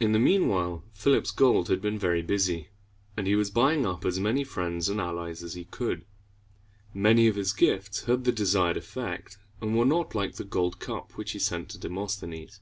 In 0.00 0.12
the 0.12 0.18
mean 0.18 0.48
while, 0.48 0.82
Philip's 0.94 1.30
gold 1.30 1.68
had 1.68 1.82
been 1.82 1.98
very 1.98 2.22
busy, 2.22 2.70
and 3.18 3.26
he 3.26 3.36
was 3.36 3.50
buying 3.50 3.84
up 3.84 4.06
as 4.06 4.18
many 4.18 4.44
friends 4.44 4.88
and 4.88 4.98
allies 4.98 5.42
as 5.42 5.52
he 5.52 5.66
could. 5.66 6.06
Many 6.94 7.26
of 7.28 7.36
his 7.36 7.52
gifts 7.52 8.04
had 8.04 8.24
the 8.24 8.32
desired 8.32 8.78
effect, 8.78 9.36
and 9.60 9.76
were 9.76 9.84
not 9.84 10.14
like 10.14 10.36
the 10.36 10.44
gold 10.44 10.78
cup 10.80 11.12
which 11.18 11.32
he 11.32 11.38
sent 11.38 11.68
to 11.68 11.78
Demosthenes. 11.78 12.60